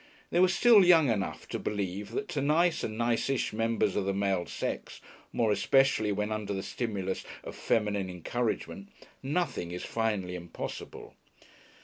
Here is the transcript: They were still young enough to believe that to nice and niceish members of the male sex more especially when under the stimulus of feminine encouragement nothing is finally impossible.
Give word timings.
They 0.31 0.39
were 0.39 0.47
still 0.47 0.83
young 0.83 1.11
enough 1.11 1.47
to 1.49 1.59
believe 1.59 2.09
that 2.13 2.27
to 2.29 2.41
nice 2.41 2.83
and 2.83 2.97
niceish 2.97 3.53
members 3.53 3.95
of 3.95 4.03
the 4.05 4.15
male 4.15 4.47
sex 4.47 4.99
more 5.31 5.51
especially 5.51 6.11
when 6.11 6.31
under 6.31 6.53
the 6.53 6.63
stimulus 6.63 7.23
of 7.43 7.53
feminine 7.55 8.09
encouragement 8.09 8.87
nothing 9.21 9.69
is 9.69 9.83
finally 9.83 10.33
impossible. 10.33 11.13